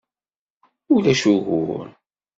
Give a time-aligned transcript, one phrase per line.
[0.95, 1.87] Ulac ugur!